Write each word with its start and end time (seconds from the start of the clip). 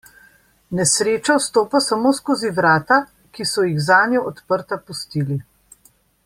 Nesreča 0.77 1.35
vstopa 1.41 1.81
samo 1.87 2.13
skozi 2.21 2.51
vrata, 2.61 2.99
ki 3.37 3.47
so 3.53 3.67
jih 3.67 3.85
zanjo 3.89 4.25
odprta 4.31 4.81
pustili. 4.89 5.39